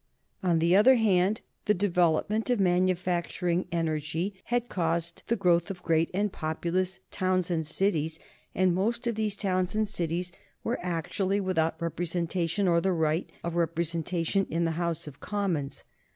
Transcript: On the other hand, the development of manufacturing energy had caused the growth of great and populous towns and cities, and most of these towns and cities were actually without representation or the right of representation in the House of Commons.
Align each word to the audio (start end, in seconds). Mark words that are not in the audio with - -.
On 0.41 0.57
the 0.57 0.75
other 0.75 0.95
hand, 0.95 1.41
the 1.65 1.75
development 1.75 2.49
of 2.49 2.59
manufacturing 2.59 3.67
energy 3.71 4.33
had 4.45 4.67
caused 4.67 5.21
the 5.27 5.35
growth 5.35 5.69
of 5.69 5.83
great 5.83 6.09
and 6.11 6.33
populous 6.33 6.99
towns 7.11 7.51
and 7.51 7.63
cities, 7.63 8.17
and 8.55 8.73
most 8.73 9.05
of 9.05 9.13
these 9.13 9.37
towns 9.37 9.75
and 9.75 9.87
cities 9.87 10.31
were 10.63 10.79
actually 10.81 11.39
without 11.39 11.79
representation 11.79 12.67
or 12.67 12.81
the 12.81 12.93
right 12.93 13.31
of 13.43 13.53
representation 13.55 14.47
in 14.49 14.65
the 14.65 14.71
House 14.71 15.05
of 15.05 15.19
Commons. 15.19 15.83